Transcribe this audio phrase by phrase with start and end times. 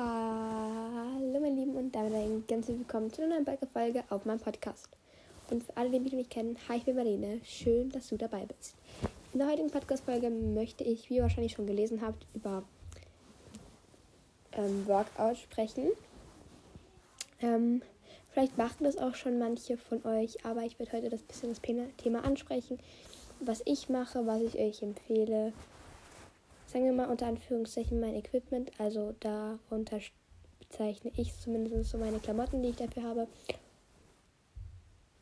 [0.00, 4.88] Hallo meine Lieben und damit ein ganz willkommen zu einer neuen Folge auf meinem Podcast.
[5.50, 7.40] Und für alle, die mich noch nicht kennen, hi, ich bin Marlene.
[7.42, 8.76] Schön, dass du dabei bist.
[9.32, 12.62] In der heutigen Podcast-Folge möchte ich, wie ihr wahrscheinlich schon gelesen habt, über
[14.52, 15.88] ähm, Workout sprechen.
[17.42, 17.82] Ähm,
[18.30, 21.60] vielleicht machen das auch schon manche von euch, aber ich werde heute das bisschen das
[21.96, 22.78] Thema ansprechen,
[23.40, 25.52] was ich mache, was ich euch empfehle,
[26.68, 28.70] sagen wir mal unter Anführungszeichen mein Equipment.
[28.78, 29.98] Also darunter
[30.60, 33.26] bezeichne ich zumindest so meine Klamotten, die ich dafür habe.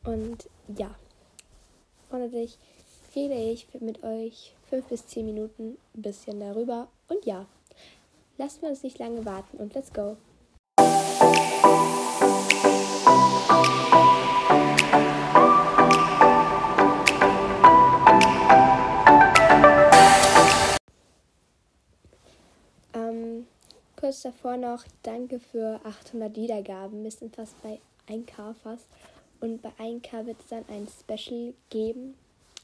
[0.03, 0.95] Und ja,
[2.09, 2.57] und natürlich
[3.15, 6.87] rede ich mit euch fünf bis zehn Minuten ein bisschen darüber.
[7.07, 7.45] Und ja,
[8.61, 10.17] wir uns nicht lange warten und let's go.
[24.17, 27.03] Kurz davor noch Danke für 800 Wiedergaben.
[27.03, 28.87] Wir sind fast bei 1K fast.
[29.41, 32.15] Und bei 1K wird es dann ein Special geben.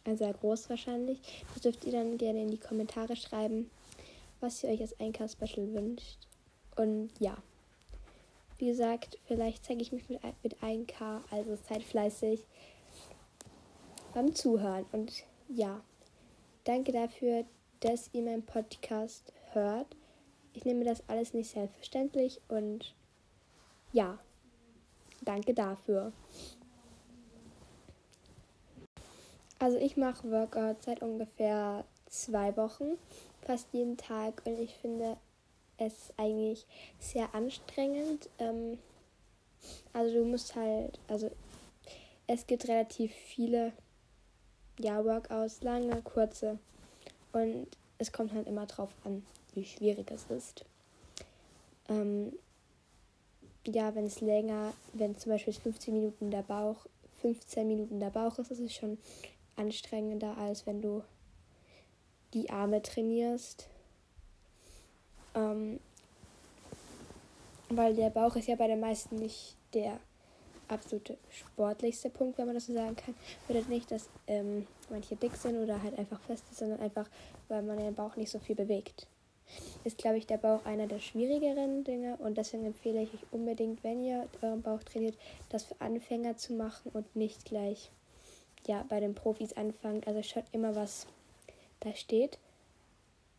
[0.04, 1.20] Ein sehr groß wahrscheinlich.
[1.54, 3.70] Das dürft ihr dann gerne in die Kommentare schreiben,
[4.40, 6.18] was ihr euch als 1K-Special wünscht.
[6.76, 7.38] Und ja.
[8.58, 12.48] Wie gesagt, vielleicht zeige ich mich mit, mit 1K, also seid fleißig
[14.16, 14.86] beim Zuhören.
[14.92, 15.12] Und
[15.50, 15.82] ja,
[16.64, 17.46] danke dafür,
[17.82, 19.96] dass ihr meinen Podcast hört
[20.54, 22.94] ich nehme das alles nicht selbstverständlich und
[23.92, 24.20] ja,
[25.22, 26.12] danke dafür.
[29.60, 32.98] Also ich mache Workout seit ungefähr zwei Wochen,
[33.42, 35.18] fast jeden Tag und ich finde
[35.78, 36.66] es eigentlich
[37.00, 38.30] sehr anstrengend.
[38.40, 38.78] Ähm,
[39.94, 41.32] also du musst halt, also
[42.28, 43.74] es gibt relativ viele
[44.80, 46.60] ja, Workouts, lange, kurze
[47.32, 47.68] und
[47.98, 49.24] es kommt halt immer drauf an
[49.56, 50.66] wie schwierig es ist.
[51.90, 52.34] Ähm,
[53.66, 56.86] ja, wenn es länger, wenn zum Beispiel 15 Minuten der Bauch,
[57.22, 58.98] 15 Minuten der Bauch ist, ist es schon
[59.56, 61.04] anstrengender, als wenn du
[62.34, 63.68] die Arme trainierst.
[65.36, 65.80] Ähm,
[67.70, 70.00] weil der Bauch ist ja bei den meisten nicht der
[70.68, 73.16] absolute sportlichste Punkt, wenn man das so sagen kann.
[73.48, 77.10] Bedeutet nicht, dass ähm, manche dick sind oder halt einfach fest ist, sondern einfach,
[77.48, 79.08] weil man den Bauch nicht so viel bewegt
[79.84, 82.18] ist, glaube ich, der Bauch einer der schwierigeren Dinge.
[82.18, 85.18] Und deswegen empfehle ich euch unbedingt, wenn ihr euren Bauch trainiert,
[85.50, 87.92] das für Anfänger zu machen und nicht gleich
[88.68, 90.02] ja, bei den Profis anfangen.
[90.06, 91.08] Also schaut immer, was
[91.82, 92.38] da steht.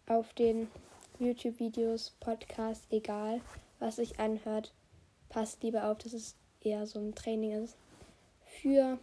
[0.07, 0.69] Auf den
[1.19, 3.41] YouTube-Videos, Podcasts, egal,
[3.79, 4.73] was sich anhört,
[5.29, 7.77] passt lieber auf, dass es eher so ein Training ist
[8.61, 8.99] für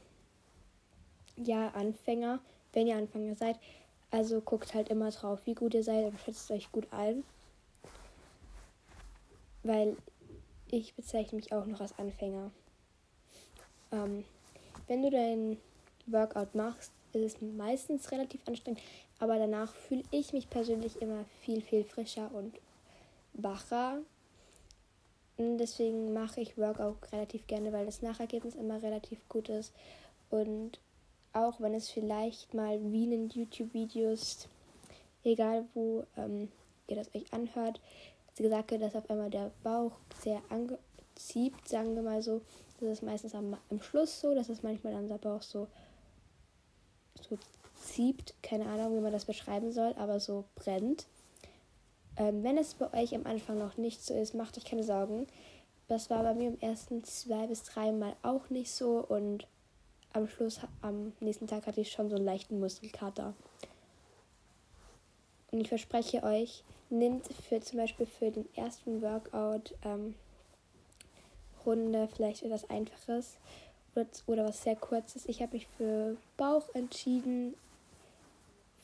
[1.38, 2.40] ja, Anfänger,
[2.74, 3.58] wenn ihr Anfänger seid.
[4.12, 7.24] Also guckt halt immer drauf, wie gut ihr seid und schätzt euch gut ein.
[9.64, 9.96] Weil
[10.70, 12.52] ich bezeichne mich auch noch als Anfänger.
[13.92, 14.26] Ähm,
[14.88, 15.58] wenn du dein
[16.08, 18.82] Workout machst, ist es meistens relativ anstrengend,
[19.20, 22.54] aber danach fühle ich mich persönlich immer viel, viel frischer und
[23.34, 24.00] wacher.
[25.38, 29.74] Und deswegen mache ich Workout relativ gerne, weil das Nachergebnis immer relativ gut ist.
[30.30, 30.80] Und
[31.34, 34.48] auch wenn es vielleicht mal wie in YouTube-Videos,
[35.24, 36.50] egal wo ähm,
[36.88, 37.80] ihr das euch anhört,
[38.36, 42.42] gesagt hat, dass auf einmal der Bauch sehr angezieht, sagen wir mal so.
[42.80, 45.68] Das ist meistens am, am Schluss so, dass es manchmal dann der Bauch so,
[47.22, 47.38] so
[47.76, 48.34] zieht.
[48.42, 51.06] Keine Ahnung, wie man das beschreiben soll, aber so brennt.
[52.18, 55.28] Ähm, wenn es bei euch am Anfang noch nicht so ist, macht euch keine Sorgen.
[55.88, 59.46] Das war bei mir im ersten zwei bis drei Mal auch nicht so und
[60.14, 63.34] am Schluss, am nächsten Tag hatte ich schon so einen leichten Muskelkater.
[65.52, 70.16] Und ich verspreche euch, nimmt für zum Beispiel für den ersten Workout ähm,
[71.66, 73.38] Runde vielleicht etwas Einfaches
[73.96, 75.26] oder, oder was sehr kurzes.
[75.26, 77.56] Ich habe mich für Bauch entschieden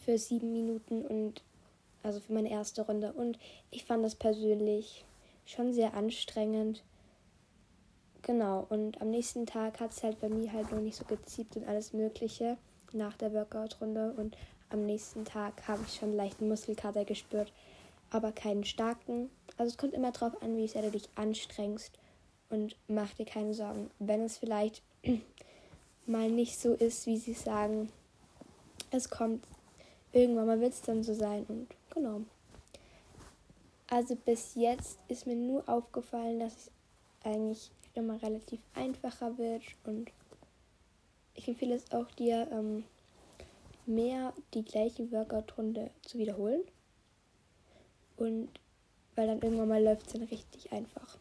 [0.06, 1.42] für sieben Minuten und
[2.04, 3.14] also für meine erste Runde.
[3.14, 3.38] Und
[3.72, 5.04] ich fand das persönlich
[5.46, 6.84] schon sehr anstrengend.
[8.28, 11.56] Genau, und am nächsten Tag hat es halt bei mir halt noch nicht so geziebt
[11.56, 12.58] und alles Mögliche
[12.92, 14.16] nach der Workout-Runde.
[14.18, 14.36] Und
[14.70, 17.54] am nächsten Tag habe ich schon leichten Muskelkater gespürt,
[18.10, 19.30] aber keinen starken.
[19.56, 21.98] Also es kommt immer drauf an, wie sehr du dich anstrengst.
[22.50, 24.84] Und mach dir keine Sorgen, wenn es vielleicht
[26.06, 27.90] mal nicht so ist, wie sie sagen.
[28.92, 29.46] Es kommt
[30.12, 32.22] irgendwann mal wird es dann so sein und genau.
[33.90, 36.72] Also bis jetzt ist mir nur aufgefallen, dass ich
[37.26, 40.12] eigentlich immer relativ einfacher wird und
[41.36, 42.84] ich empfehle es auch dir, ähm,
[43.86, 46.62] mehr die gleiche Workout-Runde zu wiederholen.
[48.18, 48.50] Und
[49.16, 51.18] weil dann irgendwann mal läuft es dann richtig einfach.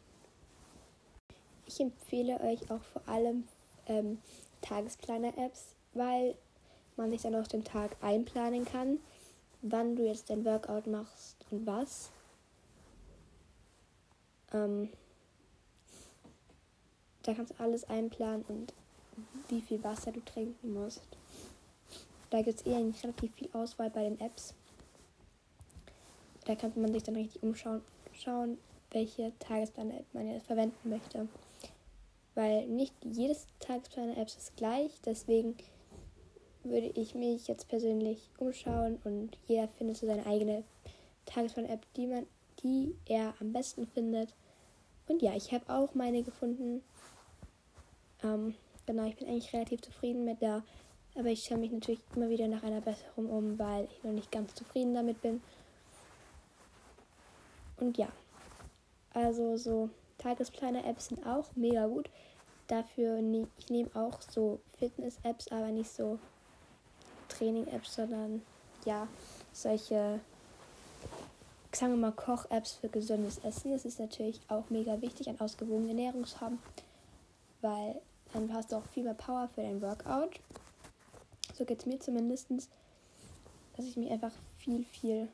[1.66, 3.44] Ich empfehle euch auch vor allem
[3.86, 4.18] ähm,
[4.62, 6.34] Tagesplaner-Apps, weil
[6.96, 8.98] man sich dann auch den Tag einplanen kann,
[9.62, 12.10] wann du jetzt dein Workout machst und was.
[14.52, 14.90] Ähm,
[17.26, 18.72] da kannst du alles einplanen und
[19.48, 21.02] wie viel Wasser du trinken musst.
[22.30, 24.54] Da gibt es eh eigentlich relativ viel Auswahl bei den Apps.
[26.44, 27.82] Da kann man sich dann richtig umschauen,
[28.12, 28.58] schauen,
[28.90, 31.28] welche Tagesplan-App man jetzt verwenden möchte.
[32.34, 35.56] Weil nicht jedes Tagesplan-App ist gleich, deswegen
[36.62, 40.64] würde ich mich jetzt persönlich umschauen und jeder findet so seine eigene
[41.24, 42.26] Tagesplan-App, die man,
[42.62, 44.34] die er am besten findet.
[45.08, 46.82] Und ja, ich habe auch meine gefunden.
[48.22, 48.54] Ähm,
[48.86, 50.62] genau, ich bin eigentlich relativ zufrieden mit der,
[51.14, 54.30] aber ich schaue mich natürlich immer wieder nach einer besseren um, weil ich noch nicht
[54.30, 55.42] ganz zufrieden damit bin.
[57.78, 58.08] Und ja,
[59.12, 62.10] also so Tagesplaner-Apps sind auch mega gut.
[62.68, 66.18] Dafür, ne ich nehme auch so Fitness-Apps, aber nicht so
[67.28, 68.42] Training-Apps, sondern
[68.84, 69.08] ja,
[69.52, 70.20] solche,
[71.72, 73.72] sagen wir mal, Koch-Apps für gesundes Essen.
[73.72, 76.58] Das ist natürlich auch mega wichtig, eine ausgewogene Ernährung zu haben,
[77.60, 78.00] weil
[78.36, 80.40] dann hast du auch viel mehr Power für dein Workout.
[81.54, 85.28] So geht es mir zumindest, dass ich mich einfach viel, viel,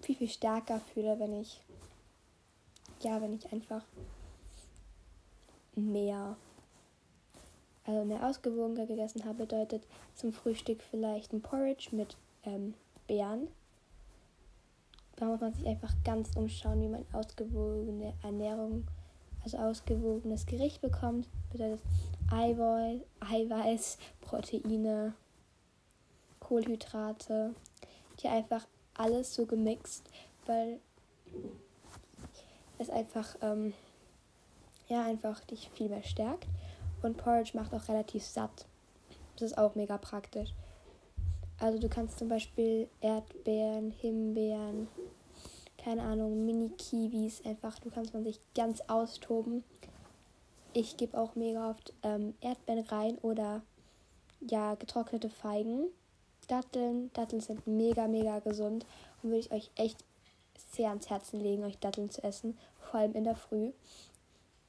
[0.00, 1.60] viel, viel stärker fühle, wenn ich,
[3.00, 3.84] ja, wenn ich einfach
[5.74, 6.36] mehr
[7.84, 9.82] also mehr ausgewogener gegessen habe, bedeutet
[10.14, 12.74] zum Frühstück vielleicht ein Porridge mit ähm,
[13.08, 13.48] Beeren.
[15.16, 18.86] Da muss man sich einfach ganz umschauen, wie man ausgewogene Ernährung,
[19.44, 21.28] also ausgewogenes Gericht bekommt.
[21.50, 21.80] Bedeutet
[22.30, 25.14] Eiweiß, Proteine,
[26.40, 27.54] Kohlenhydrate.
[28.18, 30.08] Hier einfach alles so gemixt,
[30.46, 30.78] weil
[32.78, 33.72] es einfach, ähm,
[34.88, 36.46] ja, einfach dich viel mehr stärkt.
[37.02, 38.66] Und Porridge macht auch relativ satt.
[39.36, 40.50] Das ist auch mega praktisch.
[41.58, 44.88] Also du kannst zum Beispiel Erdbeeren, Himbeeren,
[45.82, 49.64] keine Ahnung, Mini-Kiwis einfach, du kannst man sich ganz austoben.
[50.72, 53.62] Ich gebe auch mega oft ähm, Erdbeeren rein oder
[54.40, 55.88] ja, getrocknete Feigen.
[56.48, 58.86] Datteln, Datteln sind mega, mega gesund
[59.22, 60.04] und würde ich euch echt
[60.72, 63.72] sehr ans Herzen legen, euch Datteln zu essen, vor allem in der Früh.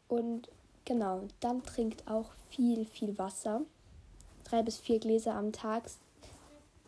[0.07, 0.50] Und
[0.86, 3.62] Genau, dann trinkt auch viel, viel Wasser.
[4.44, 5.83] Drei bis vier Gläser am Tag.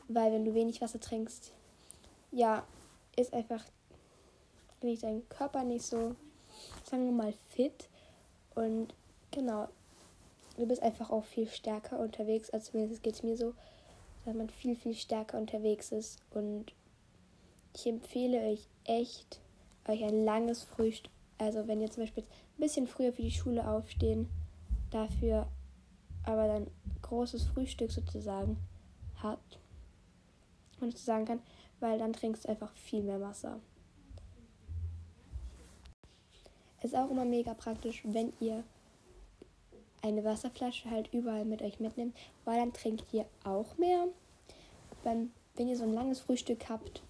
[0.10, 1.52] Weil wenn du wenig Wasser trinkst,
[2.32, 2.66] ja,
[3.16, 3.64] ist einfach
[4.82, 6.16] nicht dein Körper nicht so,
[6.84, 7.90] sagen wir mal, fit.
[8.56, 8.94] Und
[9.32, 9.68] genau,
[10.58, 12.50] du bist einfach auch viel stärker unterwegs.
[12.50, 13.54] Also zumindest geht es mir so,
[14.26, 16.20] dass man viel, viel stärker unterwegs ist.
[16.32, 16.74] Und
[17.74, 19.40] ich empfehle euch echt,
[19.88, 23.68] euch ein langes Frühstück also wenn ihr zum Beispiel ein bisschen früher für die Schule
[23.68, 24.30] aufstehen,
[24.92, 25.48] dafür
[26.24, 26.68] aber dann
[27.02, 28.58] großes Frühstück sozusagen
[29.22, 29.60] habt.
[30.80, 31.40] Und ich sagen kann,
[31.80, 33.60] weil dann trinkst du einfach viel mehr Wasser.
[36.82, 38.64] Ist auch immer mega praktisch, wenn ihr
[40.02, 44.08] eine Wasserflasche halt überall mit euch mitnimmt, weil dann trinkt ihr auch mehr.
[45.04, 47.02] Beim, wenn ihr so ein langes Frühstück habt,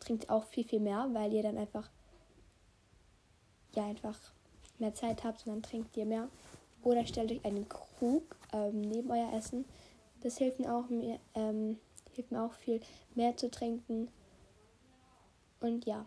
[0.00, 1.88] trinkt ihr auch viel, viel mehr, weil ihr dann einfach
[3.74, 4.18] ja einfach
[4.78, 6.28] mehr Zeit habt, dann trinkt ihr mehr.
[6.82, 9.64] Oder stellt euch einen Krug ähm, neben euer Essen.
[10.22, 11.78] Das hilft mir auch mir, ähm,
[12.14, 12.80] hilft mir auch viel
[13.14, 14.08] mehr zu trinken.
[15.60, 16.04] Und ja.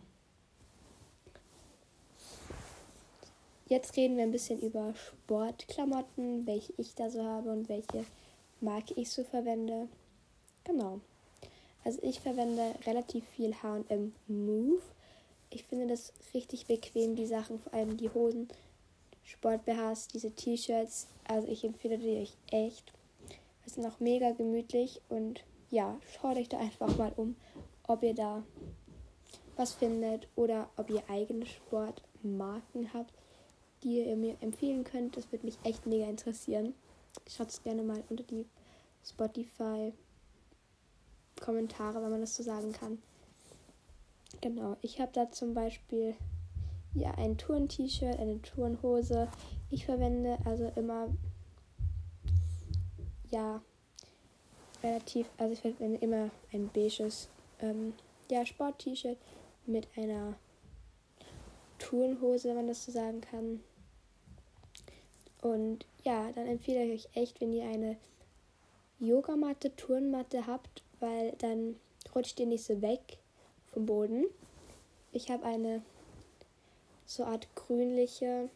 [3.67, 8.05] Jetzt reden wir ein bisschen über Sportklamotten, welche ich da so habe und welche
[8.61, 9.87] Marke ich so verwende.
[10.63, 11.01] Genau.
[11.83, 14.81] Also ich verwende relativ viel H&M Move
[15.49, 18.49] ich finde das richtig bequem, die Sachen, vor allem die Hosen,
[19.23, 21.07] Sport-BHs, diese T-Shirts.
[21.25, 22.91] Also ich empfehle die euch echt.
[23.65, 27.35] Es sind auch mega gemütlich und ja, schaut euch da einfach mal um,
[27.87, 28.43] ob ihr da
[29.55, 33.13] was findet oder ob ihr eigene Sportmarken habt,
[33.83, 35.17] die ihr mir empfehlen könnt.
[35.17, 36.73] Das würde mich echt mega interessieren.
[37.27, 38.45] Schaut es gerne mal unter die
[39.05, 39.93] Spotify
[41.39, 42.97] Kommentare, wenn man das so sagen kann.
[44.41, 46.15] Genau, ich habe da zum Beispiel
[46.93, 49.29] ja ein Turn-T-Shirt, eine Turnhose.
[49.69, 51.09] Ich verwende also immer
[53.29, 53.61] ja
[54.83, 57.29] relativ, also ich verwende immer ein beiges
[57.59, 57.93] ähm,
[58.29, 59.17] ja, Sport-T-Shirt
[59.65, 60.35] mit einer
[61.77, 63.61] Turnhose, wenn man das so sagen kann.
[65.41, 67.97] Und ja, dann empfehle ich euch echt, wenn ihr eine
[68.99, 71.75] Yogamatte, Turnmatte habt, weil dann
[72.15, 73.19] rutscht ihr nicht so weg
[73.67, 74.25] vom Boden.
[75.11, 75.83] ich habe eine
[77.05, 78.49] so Art grünliche,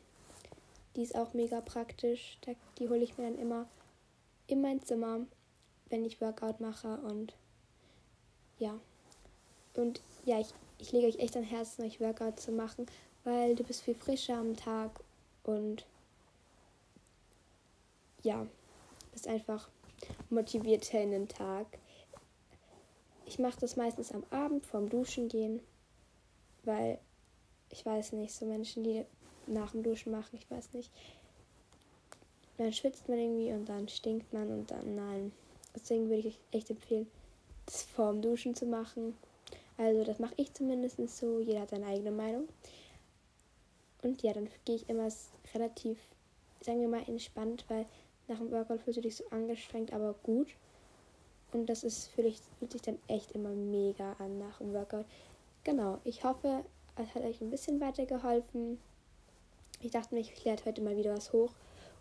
[0.96, 2.38] die ist auch mega praktisch.
[2.78, 3.68] Die hole ich mir dann immer
[4.48, 5.22] in mein Zimmer,
[5.90, 7.34] wenn ich Workout mache und
[8.58, 8.80] ja.
[9.76, 10.48] Und ja, ich,
[10.80, 12.86] ich lege euch echt am Herzen, euch Workout zu machen,
[13.24, 14.92] weil du bist viel frischer am Tag
[15.44, 15.86] und
[18.24, 18.46] ja,
[19.12, 19.70] bist einfach
[20.30, 21.66] motivierter in den Tag.
[23.26, 25.62] Ich mache das meistens am Abend vorm Duschen gehen,
[26.64, 27.00] weil
[27.70, 29.06] ich weiß nicht, so Menschen, die
[29.48, 30.92] nach dem Duschen machen, ich weiß nicht.
[32.58, 35.32] Dann schwitzt man irgendwie und dann stinkt man und dann nein.
[35.76, 37.08] Deswegen würde ich euch echt empfehlen,
[37.66, 39.16] das vorm Duschen zu machen.
[39.78, 41.40] Also das mache ich zumindest so.
[41.40, 42.48] Jeder hat seine eigene Meinung.
[44.02, 45.10] Und ja, dann gehe ich immer
[45.54, 45.98] relativ,
[46.62, 47.86] sagen wir mal, entspannt, weil
[48.28, 50.48] nach dem Workout fühlst du dich so angestrengt, aber gut.
[51.52, 55.06] Und das ist fühlt, fühlt sich dann echt immer mega an nach dem Workout.
[55.64, 56.64] Genau, ich hoffe,
[56.96, 58.80] es hat euch ein bisschen weitergeholfen.
[59.82, 61.54] Ich dachte mir, ich lade heute mal wieder was hoch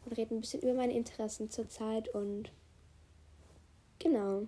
[0.05, 2.51] und rede ein bisschen über meine Interessen zur Zeit und
[3.99, 4.47] genau.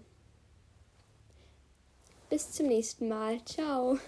[2.30, 3.44] Bis zum nächsten Mal.
[3.44, 3.98] Ciao.